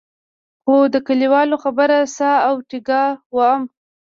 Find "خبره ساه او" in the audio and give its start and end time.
1.63-2.55